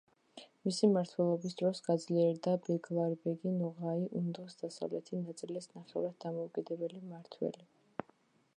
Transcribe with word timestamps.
მისი 0.67 0.87
მმართველობის 0.91 1.53
დროს 1.59 1.81
გაძლიერდა 1.87 2.53
ბეგლარბეგი 2.69 3.53
ნოღაი, 3.59 4.09
ურდოს 4.21 4.57
დასავლეთი 4.63 5.21
ნაწილის 5.27 5.71
ნახევრად 5.77 6.19
დამოუკიდებელი 6.25 7.03
მმართველი. 7.05 7.71